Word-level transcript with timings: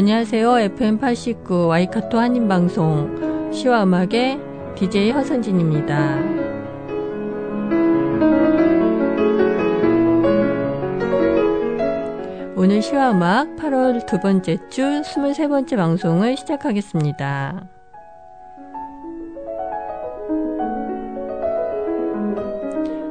안녕하세요. 0.00 0.48
FM89 0.52 1.68
와이카토 1.68 2.18
한인방송 2.18 3.52
시와 3.52 3.82
음악의 3.82 4.40
DJ 4.74 5.10
허선진입니다. 5.10 6.16
오늘 12.56 12.80
시와 12.80 13.10
음악 13.10 13.54
8월 13.56 14.06
두 14.06 14.18
번째 14.20 14.56
주 14.70 14.80
23번째 14.80 15.76
방송을 15.76 16.38
시작하겠습니다. 16.38 17.79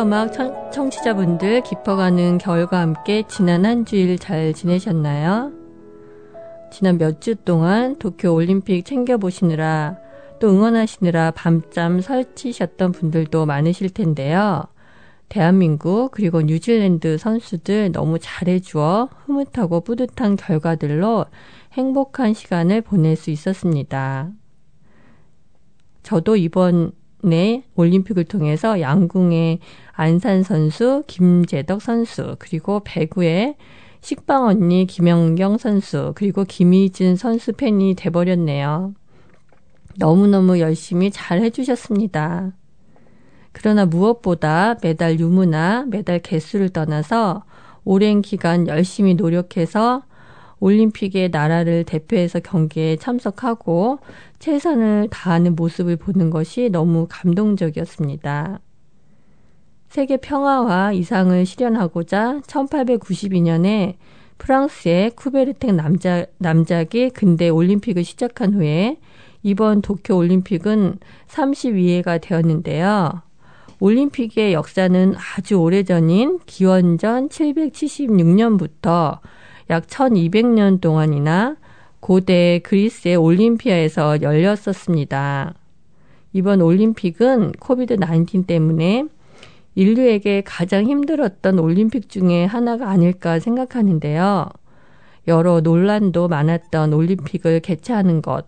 음악 0.00 0.32
청, 0.32 0.88
취자분들 0.88 1.62
깊어가는 1.62 2.38
겨울과 2.38 2.80
함께 2.80 3.22
지난 3.28 3.66
한 3.66 3.84
주일 3.84 4.18
잘 4.18 4.54
지내셨나요? 4.54 5.52
지난 6.72 6.96
몇 6.96 7.20
주 7.20 7.34
동안 7.34 7.98
도쿄 7.98 8.32
올림픽 8.32 8.86
챙겨보시느라 8.86 9.98
또 10.38 10.48
응원하시느라 10.48 11.32
밤잠 11.32 12.00
설치셨던 12.00 12.92
분들도 12.92 13.44
많으실 13.44 13.90
텐데요. 13.90 14.64
대한민국 15.28 16.12
그리고 16.12 16.40
뉴질랜드 16.40 17.18
선수들 17.18 17.92
너무 17.92 18.18
잘해주어 18.18 19.10
흐뭇하고 19.26 19.82
뿌듯한 19.82 20.36
결과들로 20.36 21.26
행복한 21.74 22.32
시간을 22.32 22.80
보낼 22.80 23.16
수 23.16 23.30
있었습니다. 23.30 24.30
저도 26.02 26.36
이번 26.36 26.92
네, 27.22 27.64
올림픽을 27.76 28.24
통해서 28.24 28.80
양궁의 28.80 29.58
안산 29.92 30.42
선수, 30.42 31.04
김재덕 31.06 31.82
선수, 31.82 32.36
그리고 32.38 32.80
배구의 32.84 33.56
식빵 34.00 34.46
언니 34.46 34.86
김영경 34.86 35.58
선수, 35.58 36.12
그리고 36.14 36.44
김희진 36.44 37.16
선수 37.16 37.52
팬이 37.52 37.94
돼버렸네요. 37.94 38.94
너무너무 39.96 40.58
열심히 40.60 41.10
잘 41.10 41.40
해주셨습니다. 41.42 42.52
그러나 43.52 43.84
무엇보다 43.84 44.76
메달 44.82 45.18
유무나 45.18 45.84
메달 45.88 46.20
개수를 46.20 46.70
떠나서 46.70 47.44
오랜 47.84 48.22
기간 48.22 48.68
열심히 48.68 49.14
노력해서 49.14 50.02
올림픽에 50.60 51.28
나라를 51.28 51.84
대표해서 51.84 52.38
경기에 52.38 52.96
참석하고 52.96 53.98
최선을 54.38 55.08
다하는 55.10 55.56
모습을 55.56 55.96
보는 55.96 56.30
것이 56.30 56.68
너무 56.70 57.06
감동적이었습니다. 57.08 58.60
세계 59.88 60.16
평화와 60.18 60.92
이상을 60.92 61.44
실현하고자 61.44 62.42
1892년에 62.46 63.94
프랑스의 64.38 65.10
쿠베르텍 65.10 65.74
남자, 65.74 66.24
남작이 66.38 67.10
근대 67.10 67.48
올림픽을 67.48 68.04
시작한 68.04 68.54
후에 68.54 68.98
이번 69.42 69.82
도쿄 69.82 70.16
올림픽은 70.16 70.98
32회가 71.28 72.20
되었는데요. 72.20 73.22
올림픽의 73.80 74.52
역사는 74.52 75.14
아주 75.16 75.56
오래전인 75.56 76.38
기원전 76.46 77.28
776년부터 77.28 79.18
약 79.70 79.86
1200년 79.86 80.80
동안이나 80.80 81.56
고대 82.00 82.58
그리스의 82.64 83.14
올림피아에서 83.14 84.20
열렸었습니다. 84.20 85.54
이번 86.32 86.60
올림픽은 86.60 87.52
코비드 87.60 87.96
19 87.96 88.46
때문에 88.46 89.04
인류에게 89.76 90.42
가장 90.44 90.86
힘들었던 90.86 91.60
올림픽 91.60 92.08
중에 92.08 92.46
하나가 92.46 92.90
아닐까 92.90 93.38
생각하는데요. 93.38 94.48
여러 95.28 95.60
논란도 95.60 96.26
많았던 96.26 96.92
올림픽을 96.92 97.60
개최하는 97.60 98.22
것, 98.22 98.46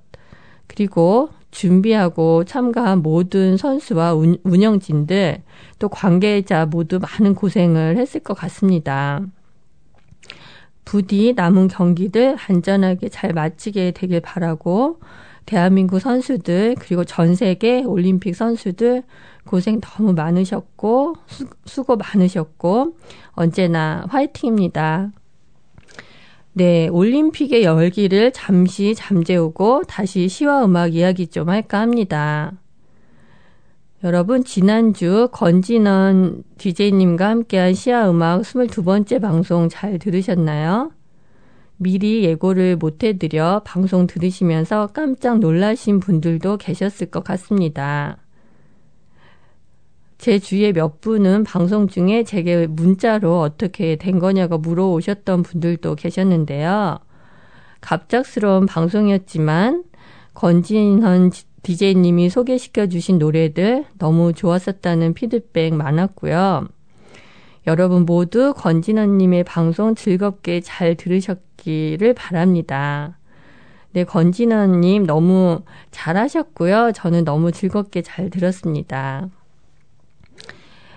그리고 0.67 1.29
준비하고 1.53 2.43
참가한 2.45 3.01
모든 3.03 3.57
선수와 3.57 4.15
운영진들, 4.43 5.43
또 5.79 5.89
관계자 5.89 6.67
모두 6.67 6.99
많은 6.99 7.37
고생을 7.37 7.97
했을 7.97 8.21
것 8.21 8.35
같습니다. 8.35 9.21
부디 10.85 11.33
남은 11.35 11.69
경기들 11.69 12.37
안전하게 12.49 13.09
잘 13.09 13.33
마치게 13.33 13.93
되길 13.93 14.21
바라고 14.21 15.01
대한민국 15.47 16.01
선수들 16.01 16.77
그리고 16.79 17.05
전 17.05 17.35
세계 17.35 17.83
올림픽 17.85 18.35
선수들 18.35 19.03
고생 19.45 19.81
너무 19.81 20.13
많으셨고 20.13 21.17
수, 21.27 21.47
수고 21.65 21.97
많으셨고 21.97 22.97
언제나 23.33 24.05
화이팅입니다. 24.09 25.11
네, 26.55 26.89
올림픽의 26.89 27.65
열기를 27.65 28.33
잠시 28.33 28.95
잠재우고 28.95 29.85
다시 29.89 30.29
시와 30.29 30.65
음악 30.65 30.95
이야기 30.95 31.27
좀 31.27 31.49
할까 31.49 31.81
합니다. 31.81 32.53
여러분, 34.05 34.43
지난주 34.43 35.29
건진원 35.31 36.43
DJ님과 36.59 37.29
함께한 37.29 37.73
시아 37.73 38.11
음악 38.11 38.43
22번째 38.43 39.21
방송 39.21 39.69
잘 39.69 40.01
들으셨나요? 40.01 40.91
미리 41.77 42.25
예고를 42.25 42.75
못 42.77 43.05
해드려 43.05 43.63
방송 43.65 44.09
들으시면서 44.09 44.89
깜짝 44.89 45.39
놀라신 45.39 46.01
분들도 46.01 46.57
계셨을 46.57 47.13
것 47.13 47.23
같습니다. 47.23 48.17
제 50.19 50.41
주위에 50.41 50.73
몇 50.73 51.01
분은 51.01 51.45
방송 51.45 51.87
중에 51.87 52.25
제게 52.25 52.67
문자로 52.67 53.41
어떻게 53.41 53.95
된 53.95 54.19
거냐고 54.19 54.59
물어오셨던 54.59 55.45
분들도 55.45 55.95
계셨는데요. 55.95 56.99
갑작스러운 57.81 58.67
방송이었지만 58.67 59.85
건진현 60.35 61.31
DJ님이 61.63 62.29
소개시켜 62.29 62.89
주신 62.89 63.19
노래들 63.19 63.85
너무 63.99 64.33
좋았었다는 64.33 65.15
피드백 65.15 65.75
많았고요. 65.75 66.69
여러분 67.67 68.05
모두 68.05 68.53
건진원님의 68.57 69.45
방송 69.45 69.95
즐겁게 69.95 70.61
잘 70.61 70.97
들으셨기를 70.97 72.15
바랍니다. 72.15 73.19
네, 73.93 74.05
건진원님 74.05 75.07
너무 75.07 75.63
잘하셨고요. 75.91 76.93
저는 76.95 77.25
너무 77.25 77.53
즐겁게 77.53 78.03
잘 78.03 78.31
들었습니다. 78.31 79.29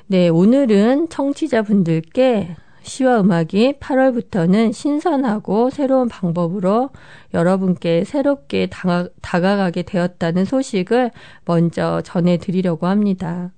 네, 0.08 0.30
오늘은 0.30 1.10
청취자분들께 1.10 2.56
시와 2.86 3.22
음악이 3.22 3.74
8월부터는 3.80 4.72
신선하고 4.72 5.72
새로운 5.72 6.08
방법으로 6.08 6.92
여러분께 7.34 8.04
새롭게 8.04 8.68
다가, 8.68 9.10
다가가게 9.22 9.82
되었다는 9.84 10.46
소식을 10.46 11.12
먼저 11.46 12.02
전해드리려고 12.02 12.88
합니다. 12.88 13.52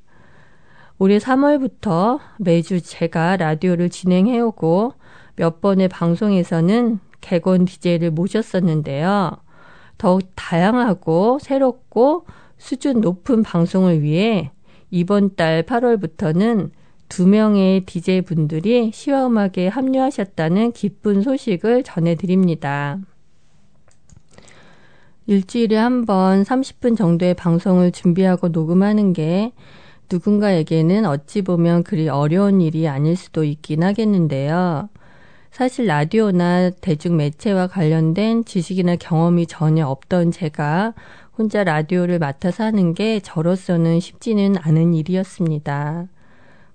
올해 0.98 1.18
3월부터 1.18 2.20
매주 2.40 2.82
제가 2.82 3.38
라디오를 3.38 3.90
진행해오고 3.90 4.94
몇 5.36 5.62
번의 5.62 5.90
방송에서는 5.90 7.00
개건 7.22 7.66
DJ를 7.66 8.12
모셨었는데요. 8.12 9.32
더욱 9.98 10.22
다양하고 10.36 11.40
새롭고 11.42 12.26
수준 12.58 13.02
높은 13.02 13.44
방송을 13.44 14.02
위해 14.02 14.52
이번 14.90 15.36
달 15.36 15.64
8월부터는 15.64 16.72
두 17.10 17.28
명의 17.28 17.82
DJ 17.86 18.22
분들이 18.22 18.92
시와 18.94 19.28
음악에 19.28 19.68
합류하셨다는 19.68 20.74
기쁜 20.74 21.22
소식을 21.22 21.84
전해드립니다. 21.84 23.00
일주일에 25.26 25.76
한 25.76 26.06
번 26.06 26.44
30분 26.44 26.96
정도의 26.98 27.34
방송을 27.34 27.92
준비하고 27.92 28.50
녹음하는 28.50 29.14
게 29.14 29.52
누군가에게는 30.12 31.06
어찌 31.06 31.42
보면 31.42 31.84
그리 31.84 32.08
어려운 32.08 32.62
일이 32.62 32.88
아닐 32.88 33.16
수도 33.18 33.44
있긴 33.44 33.84
하겠는데요. 33.84 34.90
사실 35.52 35.88
라디오나 35.88 36.70
대중 36.70 37.18
매체와 37.18 37.68
관련된 37.68 38.46
지식이나 38.46 38.96
경험이 38.96 39.48
전혀 39.48 39.88
없던 39.88 40.32
제가 40.32 40.94
혼자 41.38 41.64
라디오를 41.64 42.20
맡아서 42.20 42.64
하는 42.64 42.94
게 42.94 43.20
저로서는 43.20 44.00
쉽지는 44.00 44.56
않은 44.58 44.94
일이었습니다. 44.94 46.08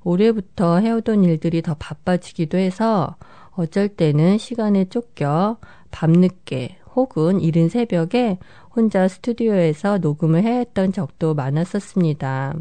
올해부터 0.05 0.79
해오던 0.79 1.25
일들이 1.25 1.63
더 1.63 1.75
바빠지기도 1.75 2.59
해서 2.59 3.17
어쩔 3.53 3.89
때는 3.89 4.39
시간에 4.39 4.87
쫓겨 4.87 5.59
밤늦게 5.91 6.79
혹은 6.95 7.41
이른 7.41 7.69
새벽에 7.69 8.39
혼자 8.75 9.09
스튜디오에서 9.09 9.99
녹음을 9.99 10.43
해야 10.43 10.59
했던 10.59 10.93
적도 10.93 11.35
많았었습니다. 11.35 12.55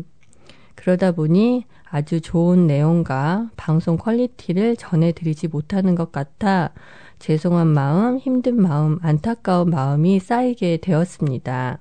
그러다 0.75 1.11
보니 1.11 1.65
아주 1.89 2.21
좋은 2.21 2.67
내용과 2.67 3.51
방송 3.57 3.97
quality를 3.97 4.75
전해드리지 4.77 5.49
못하는 5.49 5.95
것 5.95 6.11
같아 6.11 6.71
죄송한 7.19 7.67
마음, 7.67 8.17
힘든 8.17 8.59
마음, 8.61 8.97
안타까운 9.01 9.69
마음이 9.69 10.19
쌓이게 10.19 10.77
되었습니다. 10.77 11.79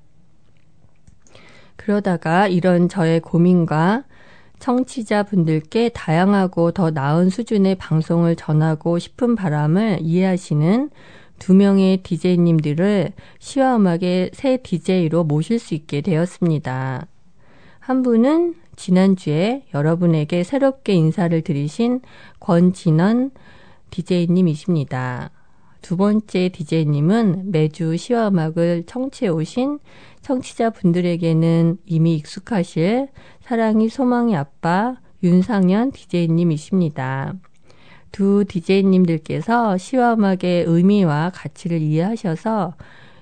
그러다가 1.77 2.47
이런 2.47 2.89
저의 2.89 3.21
고민과 3.21 4.05
청취자분들께 4.61 5.89
다양하고 5.91 6.71
더 6.71 6.91
나은 6.91 7.31
수준의 7.31 7.77
방송을 7.77 8.37
전하고 8.37 8.99
싶은 8.99 9.35
바람을 9.35 9.99
이해하시는 10.03 10.91
두 11.39 11.55
명의 11.55 11.97
DJ님들을 12.03 13.13
시와 13.39 13.77
음악의 13.77 14.31
새 14.35 14.59
DJ로 14.59 15.25
모실 15.25 15.59
수 15.59 15.75
있게 15.75 16.03
되었습니다. 16.03 17.07
한 17.81 18.03
분은 18.03 18.55
지난주에 18.77 19.65
여러분에게 19.75 20.45
새롭게 20.45 20.93
인사를 20.93 21.41
드리신 21.43 22.03
권진원 22.39 23.31
DJ님이십니다. 23.91 25.31
두 25.83 25.97
번째 25.97 26.51
DJ님은 26.51 27.51
매주 27.51 27.97
시와 27.97 28.29
음악을 28.29 28.85
청취해 28.87 29.31
오신 29.31 29.79
청취자분들에게는 30.23 31.79
이미 31.87 32.17
익숙하실 32.17 33.09
사랑이 33.41 33.89
소망의 33.89 34.37
아빠 34.37 34.97
윤상현 35.23 35.93
DJ님이십니다. 35.93 37.35
두 38.13 38.45
DJ님들께서 38.47 39.79
시와 39.79 40.15
음악의 40.15 40.65
의미와 40.67 41.31
가치를 41.35 41.81
이해하셔서 41.81 42.75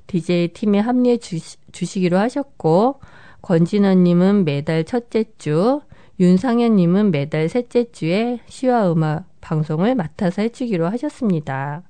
DJ 0.06 0.48
팀에 0.48 0.78
합류해 0.78 1.18
주시, 1.18 1.58
기로 2.00 2.18
하셨고 2.18 3.00
권진원님은 3.42 4.44
매달 4.44 4.84
첫째 4.84 5.24
주, 5.36 5.82
윤상현님은 6.18 7.10
매달 7.10 7.48
셋째 7.48 7.92
주에 7.92 8.40
시와 8.46 8.90
음악 8.90 9.26
방송을 9.40 9.94
맡아서 9.94 10.42
해주기로 10.42 10.88
하셨습니다. 10.88 11.82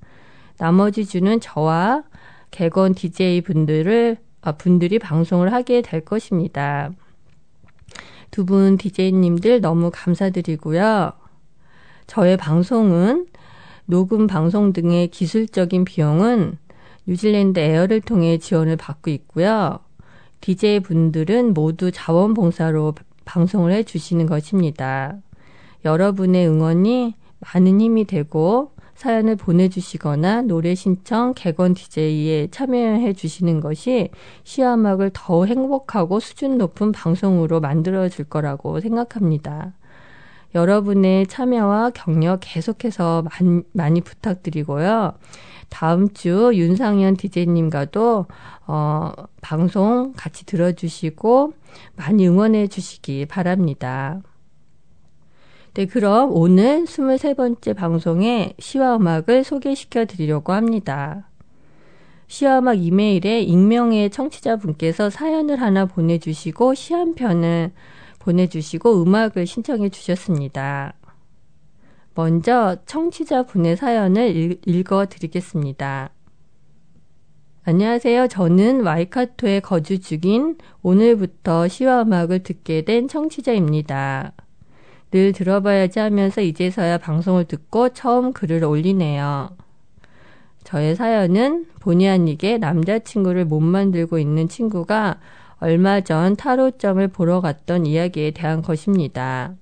나머지 0.59 1.07
주는 1.07 1.41
저와 1.41 2.03
개건 2.51 2.95
DJ 2.95 3.43
분들을 3.43 4.17
아, 4.43 4.53
분들이 4.53 4.99
방송을 4.99 5.53
하게 5.53 5.83
될 5.83 6.05
것입니다. 6.05 6.91
두 8.31 8.45
분 8.45 8.77
DJ님들 8.77 9.61
너무 9.61 9.91
감사드리고요. 9.93 11.13
저의 12.07 12.37
방송은 12.37 13.27
녹음 13.87 14.27
방송 14.27 14.73
등의 14.73 15.09
기술적인 15.09 15.85
비용은 15.85 16.59
뉴질랜드 17.07 17.59
에어를 17.59 18.01
통해 18.03 18.39
지원을 18.39 18.77
받고 18.77 19.11
있고요. 19.11 19.79
DJ 20.41 20.81
분들은 20.81 21.55
모두 21.55 21.91
자원봉사로 21.91 22.95
방송을 23.25 23.73
해 23.73 23.83
주시는 23.83 24.27
것입니다. 24.27 25.17
여러분의 25.85 26.47
응원이 26.49 27.15
많은 27.41 27.81
힘이 27.81 28.05
되고 28.05 28.73
사연을 28.99 29.37
보내주시거나 29.37 30.43
노래 30.43 30.75
신청, 30.75 31.33
개건 31.37 31.73
DJ에 31.73 32.49
참여해 32.51 33.13
주시는 33.13 33.61
것이 33.61 34.11
시아막을 34.43 35.13
더 35.15 35.45
행복하고 35.45 36.19
수준 36.19 36.59
높은 36.59 36.91
방송으로 36.91 37.61
만들어 37.61 38.09
줄 38.09 38.25
거라고 38.25 38.81
생각합니다. 38.81 39.73
여러분의 40.57 41.29
참여와 41.29 41.91
격려 41.91 42.39
계속해서 42.41 43.23
많이, 43.23 43.63
많이 43.71 44.01
부탁드리고요. 44.01 45.13
다음 45.69 46.13
주 46.13 46.51
윤상현 46.53 47.19
디제이님과도 47.19 48.27
어, 48.67 49.13
방송 49.41 50.13
같이 50.17 50.45
들어주시고 50.45 51.53
많이 51.95 52.27
응원해 52.27 52.67
주시기 52.67 53.27
바랍니다. 53.27 54.21
네, 55.79 55.87
그럼 55.87 56.33
오늘 56.33 56.83
23번째 56.87 57.77
방송에 57.77 58.53
시와 58.59 58.97
음악을 58.97 59.45
소개시켜 59.45 60.07
드리려고 60.07 60.53
합니다. 60.53 61.29
시와 62.27 62.59
음악 62.59 62.83
이메일에 62.85 63.43
익명의 63.43 64.11
청취자분께서 64.11 65.09
사연을 65.09 65.61
하나 65.61 65.85
보내주시고 65.87 66.75
시 66.75 66.95
한 66.95 67.15
편을 67.15 67.71
보내주시고 68.19 69.05
음악을 69.05 69.47
신청해 69.47 69.91
주셨습니다. 69.91 70.95
먼저 72.17 72.79
청취자분의 72.85 73.77
사연을 73.77 74.59
읽어 74.67 75.07
드리겠습니다. 75.07 76.11
안녕하세요. 77.63 78.27
저는 78.27 78.85
와이카토에 78.85 79.61
거주 79.61 80.01
중인 80.01 80.59
오늘부터 80.83 81.69
시와 81.69 82.03
음악을 82.03 82.43
듣게 82.43 82.83
된 82.83 83.07
청취자입니다. 83.07 84.33
늘 85.11 85.33
들어봐야지 85.33 85.99
하면서 85.99 86.41
이제서야 86.41 86.99
방송을 86.99 87.45
듣고 87.45 87.91
처음 87.91 88.33
글을 88.33 88.65
올리네요. 88.65 89.57
저의 90.65 90.97
사연은 90.97 91.67
본의 91.81 92.11
아니게 92.11 92.59
남자친구를 92.59 93.47
못 93.47 93.61
만들고 93.61 94.19
있는 94.19 94.49
친구가 94.49 95.19
얼마 95.61 96.03
전 96.03 96.37
타로점을 96.37 97.09
보러 97.09 97.41
갔던 97.41 97.87
이야기에 97.87 98.33
대한 98.33 98.61
것입니다. 98.61 99.55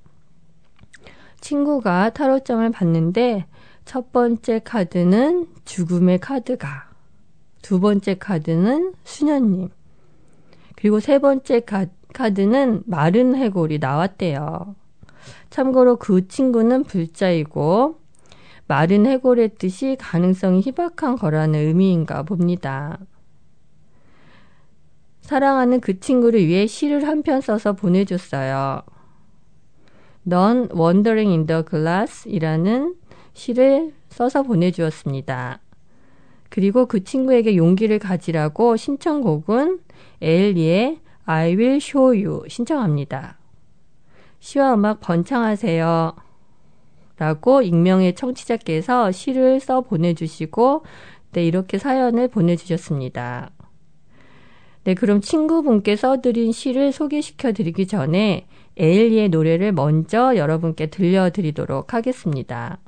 친구가 1.40 2.10
타로점을 2.10 2.68
봤는데 2.70 3.46
첫 3.84 4.10
번째 4.12 4.58
카드는 4.64 5.46
죽음의 5.64 6.18
카드가, 6.18 6.88
두 7.62 7.78
번째 7.78 8.16
카드는 8.18 8.94
수녀님, 9.04 9.68
그리고 10.74 10.98
세 10.98 11.20
번째 11.20 11.62
카드는 12.12 12.82
마른 12.84 13.36
해골이 13.36 13.78
나왔대요. 13.78 14.74
참고로 15.56 15.96
그 15.96 16.28
친구는 16.28 16.84
불자이고 16.84 17.98
마른 18.66 19.06
해골의 19.06 19.54
뜻이 19.56 19.96
가능성이 19.98 20.60
희박한 20.60 21.16
거라는 21.16 21.58
의미인가 21.58 22.24
봅니다. 22.24 22.98
사랑하는 25.22 25.80
그 25.80 25.98
친구를 25.98 26.46
위해 26.46 26.66
시를 26.66 27.08
한 27.08 27.22
편 27.22 27.40
써서 27.40 27.72
보내줬어요. 27.72 28.82
넌 30.24 30.68
Wandering 30.76 31.30
in 31.30 31.46
the 31.46 31.62
Glass 31.64 32.28
이라는 32.28 32.94
시를 33.32 33.94
써서 34.10 34.42
보내주었습니다. 34.42 35.60
그리고 36.50 36.84
그 36.84 37.02
친구에게 37.02 37.56
용기를 37.56 37.98
가지라고 37.98 38.76
신청곡은 38.76 39.80
엘리의 40.20 41.00
I 41.24 41.56
will 41.56 41.76
show 41.76 42.08
you 42.08 42.42
신청합니다. 42.46 43.38
시와 44.46 44.74
음악 44.74 45.00
번창하세요. 45.00 46.14
라고 47.16 47.62
익명의 47.62 48.14
청취자께서 48.14 49.10
시를 49.10 49.58
써 49.58 49.80
보내주시고, 49.80 50.84
네, 51.32 51.44
이렇게 51.44 51.78
사연을 51.78 52.28
보내주셨습니다. 52.28 53.50
네, 54.84 54.94
그럼 54.94 55.20
친구분께 55.20 55.96
써드린 55.96 56.52
시를 56.52 56.92
소개시켜 56.92 57.52
드리기 57.52 57.88
전에 57.88 58.46
에일리의 58.76 59.30
노래를 59.30 59.72
먼저 59.72 60.36
여러분께 60.36 60.90
들려드리도록 60.90 61.92
하겠습니다. 61.92 62.78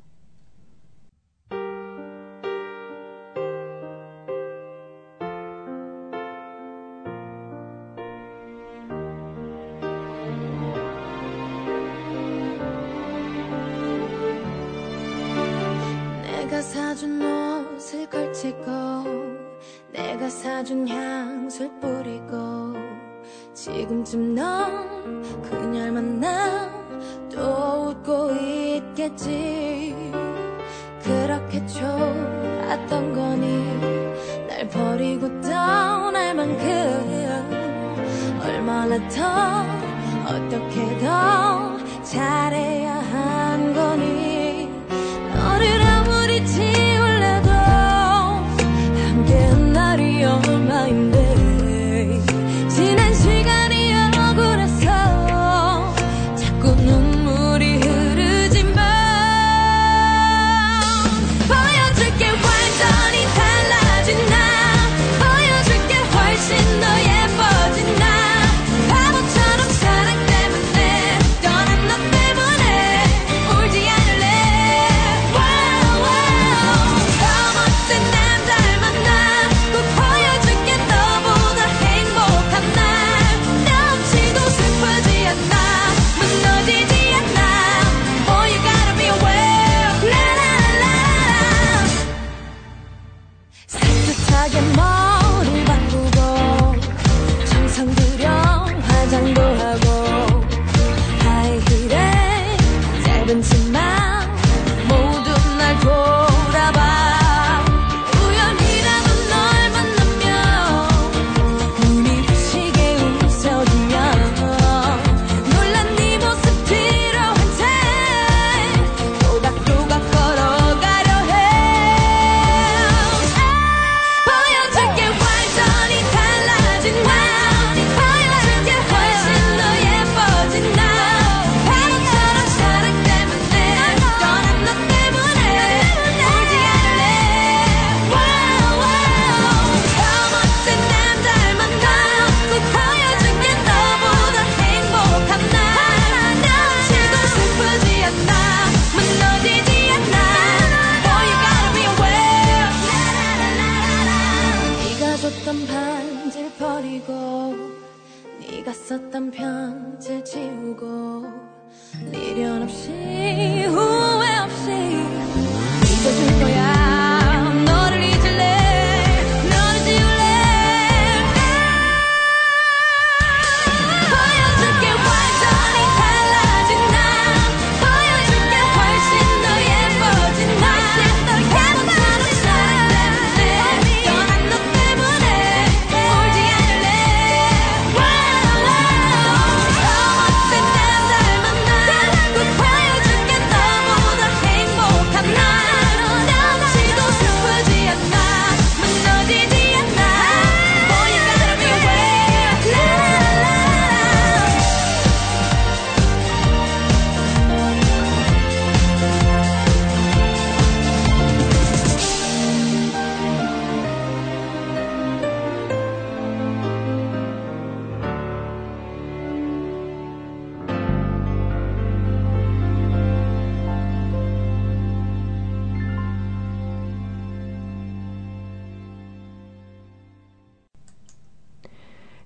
사준 16.49 17.21
옷을 17.21 18.09
걸치고 18.09 18.63
내가 19.93 20.27
사준 20.29 20.87
향수를 20.87 21.79
뿌리고 21.79 22.73
지금쯤 23.53 24.33
넌 24.35 25.41
그녀를 25.41 25.91
만나 25.91 26.69
또 27.31 27.89
웃고 27.89 28.31
있겠지. 28.35 29.95
그렇게 31.03 31.65
좋았던 31.65 33.13
거니 33.13 33.63
날 34.47 34.67
버리고 34.67 35.27
떠날 35.41 36.35
만큼 36.35 38.39
얼마나 38.43 38.97
더 39.07 39.63
어떻게 40.27 40.97
더 40.99 41.77
잘해야 42.03 42.95
한 42.95 43.73
거니 43.73 44.28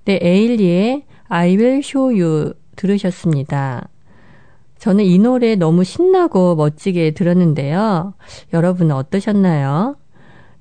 네, 0.06 0.20
에일리의 0.22 1.06
I 1.30 1.56
will 1.56 1.78
show 1.78 2.14
you 2.14 2.54
들으셨습니다. 2.76 3.88
저는 4.78 5.06
이 5.06 5.18
노래 5.18 5.56
너무 5.56 5.86
신나고 5.86 6.56
멋지게 6.56 7.12
들었는데요. 7.12 8.14
여러분은 8.52 8.94
어떠셨나요? 8.94 9.96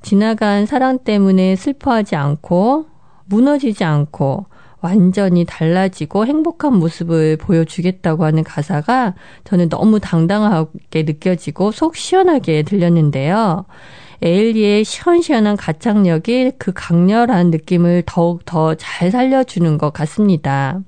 지나간 0.00 0.66
사랑 0.66 1.00
때문에 1.00 1.56
슬퍼하지 1.56 2.14
않고 2.14 2.86
무너지지 3.24 3.82
않고 3.82 4.46
완전히 4.80 5.44
달라지고 5.44 6.26
행복한 6.26 6.74
모습을 6.76 7.36
보여주겠다고 7.36 8.24
하는 8.24 8.44
가사가 8.44 9.14
저는 9.42 9.68
너무 9.68 9.98
당당하게 9.98 11.02
느껴지고 11.02 11.72
속 11.72 11.96
시원하게 11.96 12.62
들렸는데요. 12.62 13.64
에일리의 14.22 14.84
시원시원한 14.84 15.56
가창력이 15.56 16.52
그 16.58 16.72
강렬한 16.72 17.50
느낌을 17.50 18.04
더욱 18.06 18.44
더 18.44 18.74
잘 18.76 19.10
살려주는 19.10 19.78
것 19.78 19.92
같습니다. 19.92 20.80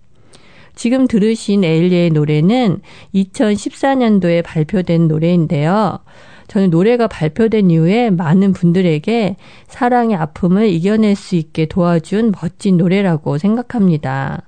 지금 0.76 1.07
들으신 1.09 1.64
에일리의 1.64 2.11
노래는 2.11 2.81
2014년도에 3.14 4.45
발표된 4.45 5.09
노래인데요. 5.09 5.99
저는 6.47 6.71
노래가 6.71 7.09
발표된 7.09 7.71
이후에 7.71 8.11
많은 8.11 8.53
분들에게 8.53 9.37
사랑의 9.67 10.17
아픔을 10.17 10.69
이겨낼 10.69 11.17
수 11.17 11.37
있게 11.37 11.67
도와준 11.67 12.33
멋진 12.41 12.76
노래라고 12.76 13.38
생각합니다. 13.38 14.43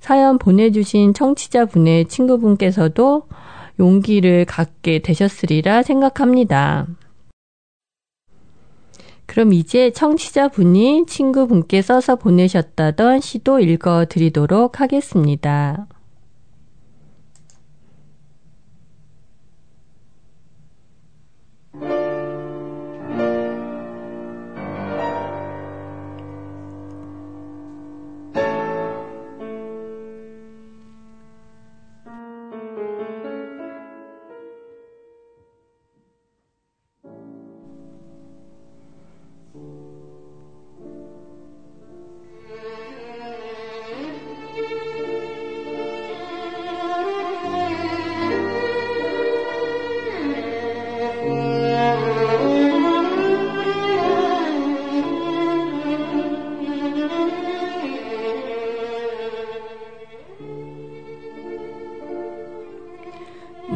사연 0.00 0.38
보내주신 0.38 1.12
청취자분의 1.12 2.06
친구분께서도 2.06 3.24
용기를 3.80 4.44
갖게 4.44 5.00
되셨으리라 5.00 5.82
생각합니다. 5.82 6.86
그럼 9.28 9.52
이제 9.52 9.90
청취자분이 9.90 11.04
친구분께 11.06 11.82
써서 11.82 12.16
보내셨다던 12.16 13.20
시도 13.20 13.60
읽어 13.60 14.06
드리도록 14.08 14.80
하겠습니다. 14.80 15.86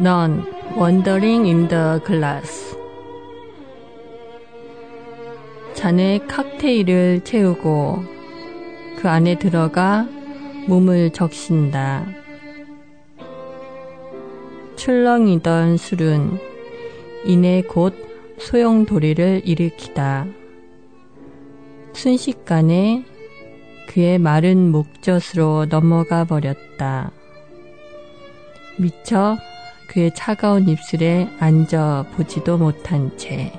넌 0.03 0.43
Wandering 0.75 1.47
in 1.47 1.67
the 1.69 1.99
Glass 2.05 2.77
잔에 5.75 6.19
칵테일을 6.27 7.21
채우고 7.23 8.03
그 8.97 9.07
안에 9.07 9.39
들어가 9.39 10.05
몸을 10.67 11.11
적신다. 11.11 12.05
출렁이던 14.75 15.77
술은 15.77 16.37
이내 17.23 17.61
곧 17.61 17.95
소용돌이를 18.39 19.43
일으키다. 19.45 20.27
순식간에 21.93 23.05
그의 23.87 24.19
마른 24.19 24.69
목젖으로 24.69 25.67
넘어가 25.69 26.25
버렸다. 26.25 27.11
미처 28.77 29.37
그의 29.93 30.09
차가운 30.15 30.67
입술에 30.67 31.29
앉아 31.39 32.07
보지도 32.15 32.57
못한 32.57 33.15
채. 33.15 33.53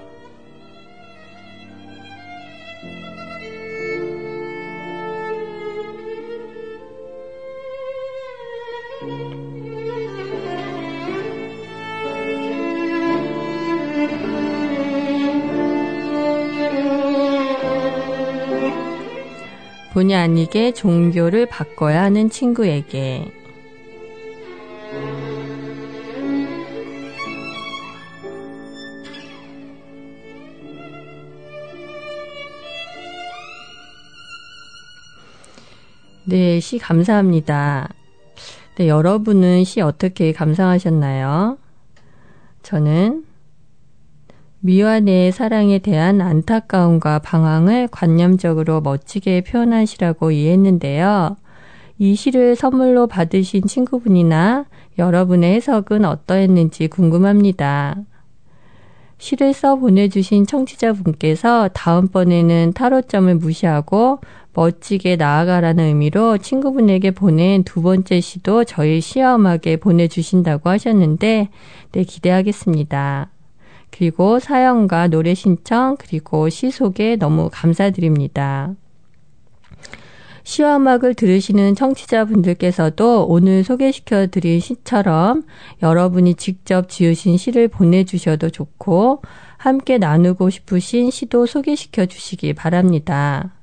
본의 19.93 20.17
아니게 20.17 20.73
종교를 20.73 21.47
바꿔야 21.47 22.03
하는 22.03 22.29
친구에게 22.29 23.44
네, 36.35 36.59
시 36.59 36.79
감사합니다. 36.79 37.91
네, 38.75 38.89
여러분은 38.89 39.63
시 39.63 39.81
어떻게 39.81 40.33
감상하셨나요? 40.33 41.59
저는 42.65 43.25
미완의 44.59 45.31
사랑에 45.31 45.79
대한 45.79 46.21
안타까움과 46.21 47.21
방황을 47.21 47.87
관념적으로 47.87 48.81
멋지게 48.81 49.43
표현한 49.43 49.87
시라고 49.87 50.33
이해했는데요. 50.33 51.37
이 51.99 52.17
시를 52.17 52.57
선물로 52.57 53.07
받으신 53.07 53.69
친구분이나 53.69 54.65
여러분의 54.99 55.55
해석은 55.55 56.05
어떠했는지 56.05 56.89
궁금합니다. 56.89 57.95
시를 59.19 59.53
써 59.53 59.77
보내주신 59.77 60.47
청취자분께서 60.47 61.69
다음번에는 61.73 62.73
타로점을 62.75 63.35
무시하고 63.37 64.21
멋지게 64.55 65.17
나아가라는 65.17 65.85
의미로 65.85 66.39
친구분에게 66.39 67.11
보낸 67.11 67.65
두 67.65 67.83
번째 67.83 68.21
시도 68.21 68.65
저희 68.65 69.01
시험하게 69.01 69.79
보내주신다고 69.79 70.71
하셨는데, 70.71 71.49
네, 71.93 72.05
기대하겠습니다. 72.05 73.31
그리고 73.91 74.39
사연과 74.39 75.09
노래 75.09 75.35
신청, 75.35 75.97
그리고 75.99 76.49
시 76.49 76.71
소개 76.71 77.17
너무 77.17 77.49
감사드립니다. 77.53 78.75
시와 80.45 80.77
음악을 80.77 81.15
들으시는 81.15 81.75
청취자분들께서도 81.75 83.27
오늘 83.29 83.65
소개시켜 83.65 84.27
드린 84.27 84.61
시처럼 84.61 85.45
여러분이 85.83 86.35
직접 86.35 86.91
지으신 86.91 87.39
시를 87.39 87.69
보내주셔도 87.69 88.51
좋고 88.51 89.23
함께 89.57 89.97
나누고 89.97 90.51
싶으신 90.51 91.11
시도 91.11 91.47
소개시켜 91.47 92.05
주시기 92.07 92.53
바랍니다. 92.53 93.55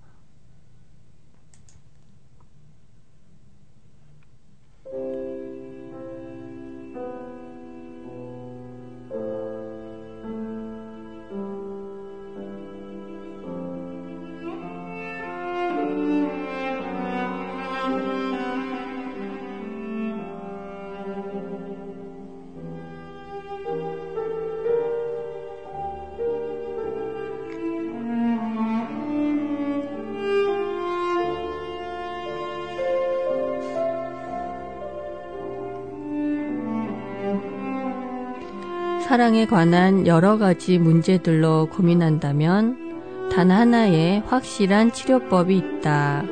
사랑에 39.12 39.44
관한 39.44 40.06
여러 40.06 40.38
가지 40.38 40.78
문제들로 40.78 41.68
고민한다면 41.70 43.28
단 43.30 43.50
하나의 43.50 44.20
확실한 44.20 44.90
치료법이 44.94 45.54
있다. 45.54 46.24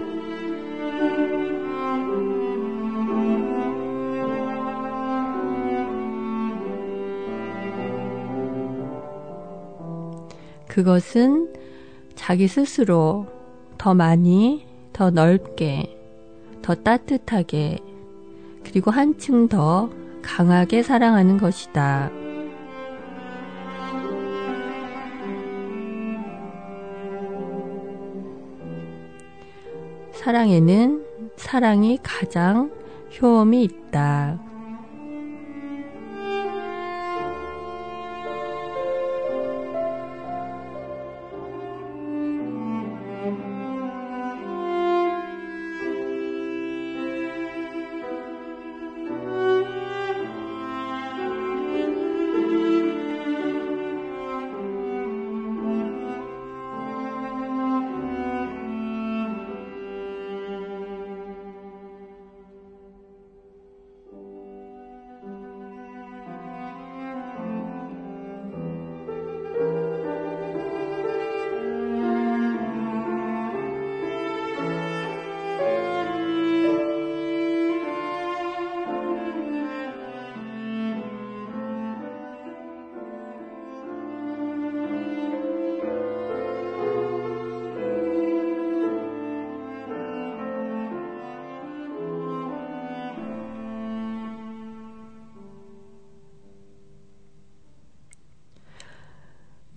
그것은 10.67 11.53
자기 12.15 12.49
스스로 12.49 13.27
더 13.77 13.93
많이, 13.93 14.65
더 14.95 15.11
넓게, 15.11 15.99
더 16.63 16.75
따뜻하게, 16.75 17.81
그리고 18.65 18.91
한층 18.91 19.49
더 19.49 19.91
강하게 20.23 20.83
사랑하는 20.83 21.37
것이다. 21.37 22.20
사랑에는 30.31 31.05
사랑이 31.35 31.99
가장 32.05 32.71
효험이 33.21 33.65
있다. 33.65 34.50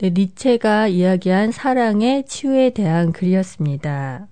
네, 0.03 0.09
니체가 0.09 0.89
이야기한 0.89 1.53
사랑의 1.53 2.25
치유에 2.25 2.71
대한 2.71 3.13
글이었습니다. 3.13 4.27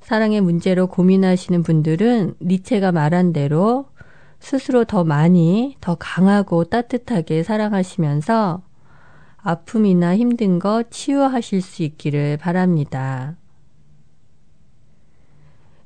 사랑의 0.00 0.40
문제로 0.40 0.86
고민하시는 0.86 1.62
분들은 1.62 2.36
니체가 2.40 2.90
말한 2.90 3.34
대로 3.34 3.84
스스로 4.40 4.86
더 4.86 5.04
많이, 5.04 5.76
더 5.82 5.96
강하고 5.96 6.64
따뜻하게 6.64 7.42
사랑하시면서 7.42 8.62
아픔이나 9.42 10.16
힘든 10.16 10.58
거 10.58 10.84
치유하실 10.88 11.60
수 11.60 11.82
있기를 11.82 12.38
바랍니다. 12.38 13.36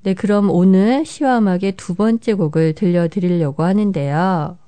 네, 0.04 0.14
그럼 0.14 0.48
오늘 0.48 1.04
시와 1.04 1.38
음악의 1.38 1.72
두 1.76 1.96
번째 1.96 2.34
곡을 2.34 2.74
들려드리려고 2.74 3.64
하는데요. 3.64 4.58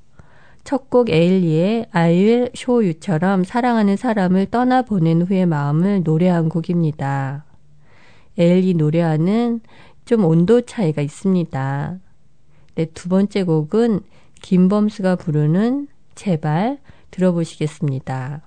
첫 0.70 0.88
곡 0.88 1.10
에일리의 1.10 1.86
I 1.90 2.12
will 2.14 2.50
show 2.54 2.86
you처럼 2.86 3.42
사랑하는 3.42 3.96
사람을 3.96 4.46
떠나보낸 4.52 5.22
후의 5.22 5.46
마음을 5.46 6.04
노래한 6.04 6.48
곡입니다. 6.48 7.44
에일리 8.38 8.74
노래하는 8.74 9.62
좀 10.04 10.24
온도 10.24 10.60
차이가 10.60 11.02
있습니다. 11.02 11.98
네, 12.76 12.84
두 12.84 13.08
번째 13.08 13.42
곡은 13.42 14.02
김범수가 14.42 15.16
부르는 15.16 15.88
제발 16.14 16.78
들어보시겠습니다. 17.10 18.42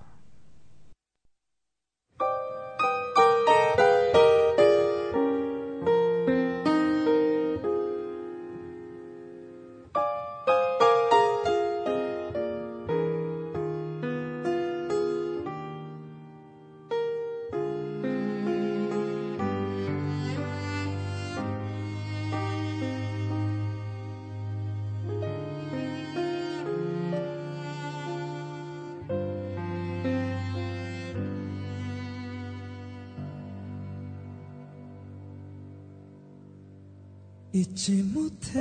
잊지 37.55 38.01
못해 38.11 38.59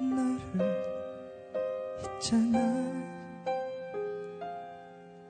너를 0.00 0.82
있잖아. 2.18 2.58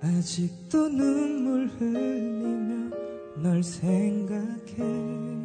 아직도 0.00 0.88
눈물 0.88 1.68
흘리며 1.68 2.96
널 3.36 3.62
생각해 3.62 5.41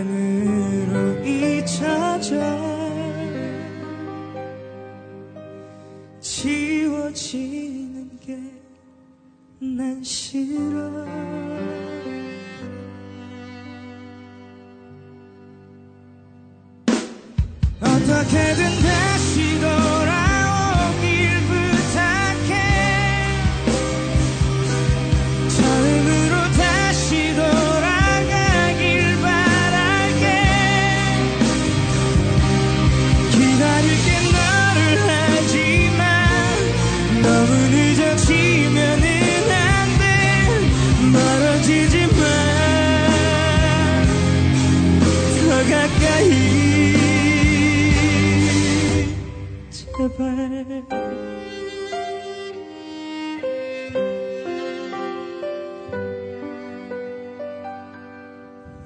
사랑으로 0.00 1.24
잊혀져 1.24 2.36
지워지는 6.20 8.18
게 8.20 8.60
난 9.62 10.02
싫어. 10.02 11.06
어떻게든 17.82 19.09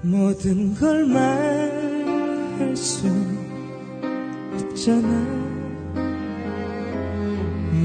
모든 0.03 0.75
걸 0.75 1.07
말할 1.07 2.77
수 2.77 3.09
없잖아. 4.53 5.09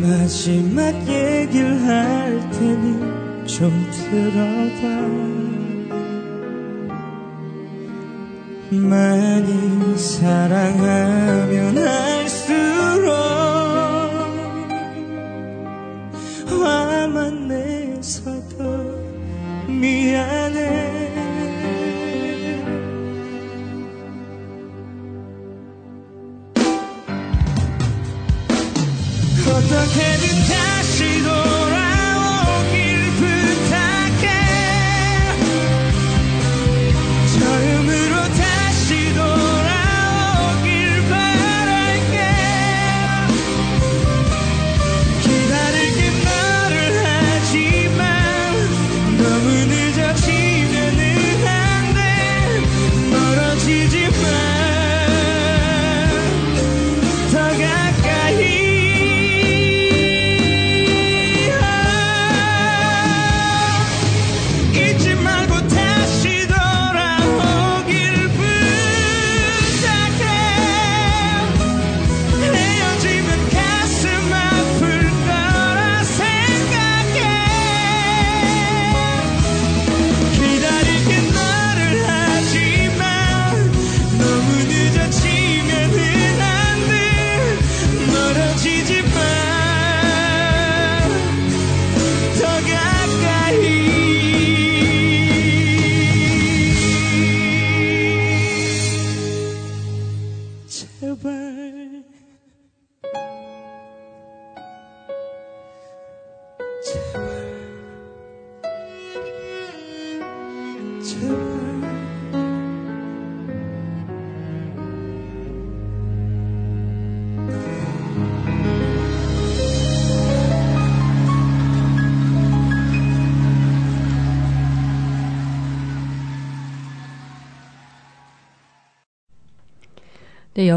마지막 0.02 0.94
얘기를 1.08 1.82
할 1.88 2.40
테니 2.52 3.48
좀 3.48 3.72
들어봐. 3.92 5.00
많이 8.72 9.98
사랑하면 9.98 11.78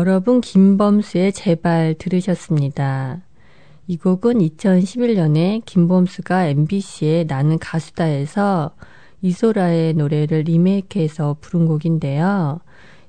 여러분 0.05 0.41
김범수의 0.41 1.33
제발 1.33 1.95
들으셨습니다. 1.97 3.21
이 3.87 3.97
곡은 3.97 4.41
2011년에 4.41 5.65
김범수가 5.65 6.47
MBC의 6.47 7.27
나는 7.27 7.57
가수다에서 7.61 8.75
이소라의 9.21 9.95
노래를 9.95 10.41
리메이크해서 10.41 11.37
부른 11.41 11.67
곡인데요. 11.67 12.59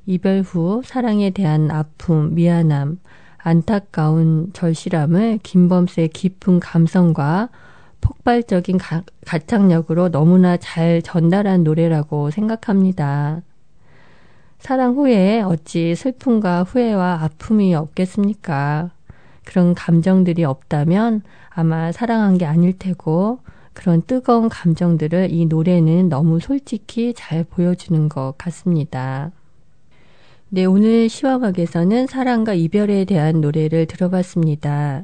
이별 0.05 0.41
후 0.41 0.83
사랑에 0.85 1.31
대한 1.31 1.71
아픔, 1.71 2.35
미안함, 2.35 2.99
안타까운 3.39 4.51
절실함을 4.53 5.39
김범수의 5.41 6.09
깊은 6.09 6.59
감성과 6.59 7.49
폭발적인 8.01 8.77
가, 8.77 9.01
가창력으로 9.25 10.09
너무나 10.09 10.57
잘 10.57 11.01
전달한 11.01 11.63
노래라고 11.63 12.29
생각합니다. 12.29 13.41
사랑 14.63 14.93
후에 14.93 15.41
어찌 15.41 15.93
슬픔과 15.93 16.63
후회와 16.63 17.21
아픔이 17.21 17.75
없겠습니까? 17.75 18.91
그런 19.43 19.73
감정들이 19.73 20.45
없다면 20.45 21.21
아마 21.49 21.91
사랑한 21.91 22.37
게 22.37 22.45
아닐 22.45 22.71
테고 22.71 23.39
그런 23.73 24.01
뜨거운 24.03 24.47
감정들을 24.47 25.31
이 25.31 25.47
노래는 25.47 26.07
너무 26.07 26.39
솔직히 26.39 27.13
잘 27.13 27.43
보여주는 27.43 28.07
것 28.07 28.35
같습니다. 28.37 29.31
네, 30.47 30.63
오늘 30.63 31.09
시와막에서는 31.09 32.07
사랑과 32.07 32.53
이별에 32.53 33.03
대한 33.03 33.41
노래를 33.41 33.85
들어봤습니다. 33.85 35.03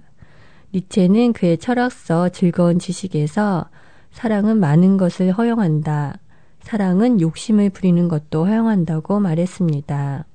니체는 0.74 1.34
그의 1.34 1.58
철학서 1.58 2.30
즐거운 2.30 2.80
지식에서 2.80 3.66
사랑은 4.12 4.62
많은 4.62 4.96
것을 4.96 5.34
허용한다. 5.34 6.18
사랑은 6.62 7.22
욕심을 7.22 7.70
부리는 7.70 8.08
것도 8.08 8.46
허용한다고 8.46 9.20
말했습니다. 9.20 10.26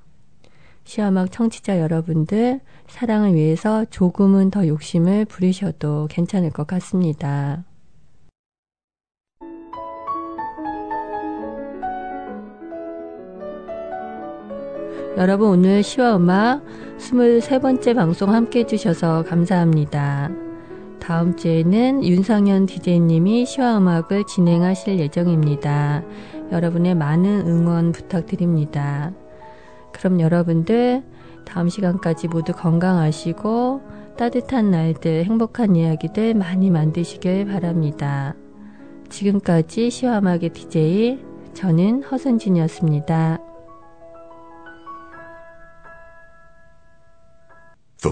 시와막 0.84 1.32
청취자 1.32 1.80
여러분들, 1.80 2.60
사랑을 2.87 3.34
위해서 3.34 3.84
조금은 3.87 4.50
더 4.50 4.66
욕심을 4.66 5.24
부리셔도 5.24 6.08
괜찮을 6.10 6.50
것 6.50 6.66
같습니다. 6.66 7.64
여러분 15.16 15.48
오늘 15.50 15.82
시와 15.84 16.16
음악 16.16 16.64
23번째 16.98 17.94
방송 17.94 18.34
함께 18.34 18.60
해주셔서 18.60 19.24
감사합니다. 19.24 20.43
다음 21.04 21.36
주에는 21.36 22.02
윤상현 22.02 22.64
DJ님이 22.64 23.44
시와 23.44 23.76
음악을 23.76 24.24
진행하실 24.24 24.98
예정입니다. 25.00 26.02
여러분의 26.50 26.94
많은 26.94 27.46
응원 27.46 27.92
부탁드립니다. 27.92 29.12
그럼 29.92 30.18
여러분들 30.18 31.02
다음 31.44 31.68
시간까지 31.68 32.28
모두 32.28 32.54
건강하시고 32.54 33.82
따뜻한 34.16 34.70
날들, 34.70 35.26
행복한 35.26 35.76
이야기들 35.76 36.32
많이 36.32 36.70
만드시길 36.70 37.44
바랍니다. 37.48 38.34
지금까지 39.10 39.90
시와 39.90 40.20
음악의 40.20 40.54
DJ 40.54 41.18
저는 41.52 42.02
허선진이었습니다. 42.04 43.43